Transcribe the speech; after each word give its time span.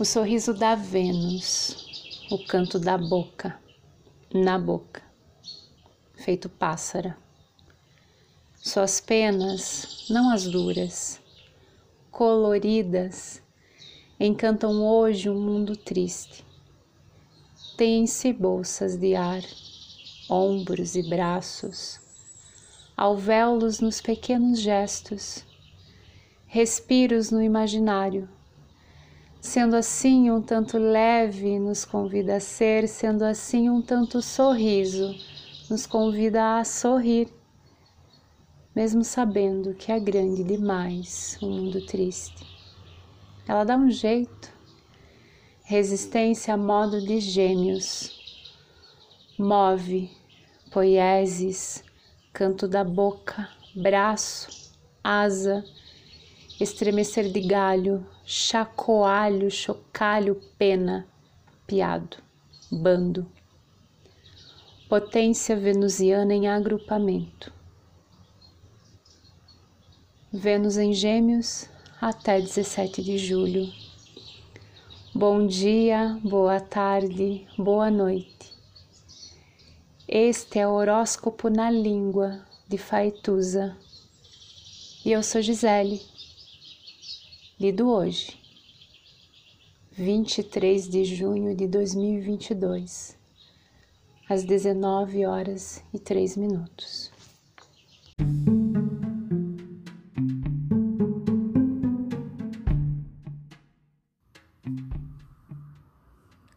O 0.00 0.04
sorriso 0.04 0.54
da 0.54 0.76
Vênus, 0.76 2.24
o 2.30 2.38
canto 2.38 2.78
da 2.78 2.96
boca, 2.96 3.58
na 4.32 4.56
boca, 4.56 5.02
feito 6.14 6.48
pássara. 6.48 7.18
Suas 8.54 9.00
penas, 9.00 10.06
não 10.08 10.30
as 10.30 10.46
duras, 10.46 11.20
coloridas, 12.12 13.42
encantam 14.20 14.86
hoje 14.86 15.28
um 15.28 15.40
mundo 15.40 15.76
triste. 15.76 16.46
Si 18.06 18.32
bolsas 18.32 18.96
de 18.96 19.16
ar, 19.16 19.42
ombros 20.30 20.94
e 20.94 21.02
braços, 21.02 22.00
alvéolos 22.96 23.80
nos 23.80 24.00
pequenos 24.00 24.60
gestos, 24.60 25.44
respiros 26.46 27.32
no 27.32 27.42
imaginário. 27.42 28.37
Sendo 29.40 29.76
assim 29.76 30.30
um 30.30 30.42
tanto 30.42 30.78
leve, 30.78 31.58
nos 31.58 31.84
convida 31.84 32.36
a 32.36 32.40
ser, 32.40 32.88
sendo 32.88 33.22
assim 33.24 33.70
um 33.70 33.80
tanto 33.80 34.20
sorriso, 34.20 35.14
nos 35.70 35.86
convida 35.86 36.58
a 36.58 36.64
sorrir, 36.64 37.28
mesmo 38.74 39.04
sabendo 39.04 39.74
que 39.74 39.92
é 39.92 40.00
grande 40.00 40.42
demais 40.42 41.38
o 41.40 41.46
um 41.46 41.50
mundo 41.50 41.86
triste. 41.86 42.44
Ela 43.46 43.64
dá 43.64 43.76
um 43.76 43.90
jeito, 43.90 44.52
resistência 45.62 46.54
a 46.54 46.56
modo 46.56 47.00
de 47.00 47.20
gêmeos, 47.20 48.18
move 49.38 50.10
poieses, 50.72 51.84
canto 52.32 52.66
da 52.66 52.82
boca, 52.82 53.48
braço, 53.74 54.72
asa, 55.02 55.64
estremecer 56.60 57.30
de 57.30 57.40
galho, 57.40 58.04
chacoalho, 58.24 59.50
chocalho, 59.50 60.40
pena, 60.58 61.06
piado, 61.66 62.16
bando. 62.70 63.26
Potência 64.88 65.54
venusiana 65.56 66.34
em 66.34 66.48
agrupamento. 66.48 67.52
Vênus 70.32 70.76
em 70.76 70.92
Gêmeos 70.92 71.68
até 72.00 72.40
17 72.40 73.02
de 73.02 73.18
julho. 73.18 73.72
Bom 75.14 75.46
dia, 75.46 76.18
boa 76.22 76.60
tarde, 76.60 77.46
boa 77.56 77.90
noite. 77.90 78.52
Este 80.06 80.58
é 80.58 80.66
o 80.66 80.72
horóscopo 80.72 81.48
na 81.48 81.70
língua 81.70 82.40
de 82.66 82.78
Faituza. 82.78 83.76
E 85.04 85.12
eu 85.12 85.22
sou 85.22 85.42
Gisele. 85.42 86.00
Lido 87.60 87.90
hoje, 87.90 88.38
23 89.90 90.88
de 90.88 91.04
junho 91.04 91.56
de 91.56 91.66
2022, 91.66 93.18
às 94.28 94.44
19 94.44 95.26
horas 95.26 95.82
e 95.92 95.98
3 95.98 96.36
minutos. 96.36 97.10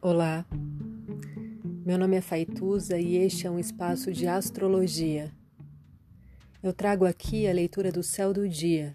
Olá, 0.00 0.46
meu 1.84 1.98
nome 1.98 2.18
é 2.18 2.20
Faituza 2.20 3.00
e 3.00 3.16
este 3.16 3.48
é 3.48 3.50
um 3.50 3.58
espaço 3.58 4.12
de 4.12 4.28
astrologia. 4.28 5.32
Eu 6.62 6.72
trago 6.72 7.04
aqui 7.04 7.48
a 7.48 7.52
leitura 7.52 7.90
do 7.90 8.04
céu 8.04 8.32
do 8.32 8.48
dia, 8.48 8.94